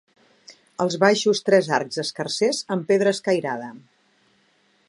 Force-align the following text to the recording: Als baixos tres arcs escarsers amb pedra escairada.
Als 0.85 0.97
baixos 1.03 1.41
tres 1.51 1.69
arcs 1.79 2.01
escarsers 2.05 2.65
amb 2.77 2.91
pedra 2.93 3.15
escairada. 3.17 3.73